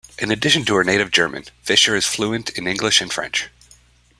In 0.17 0.31
addition 0.31 0.65
to 0.65 0.73
her 0.77 0.83
native 0.83 1.11
German, 1.11 1.43
Fischer 1.61 1.95
is 1.95 2.07
fluent 2.07 2.49
in 2.57 2.65
English 2.65 3.01
and 3.01 3.13
French. 3.13 3.49